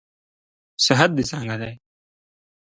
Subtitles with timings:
[0.85, 1.73] صحت دې څنګه دئ؟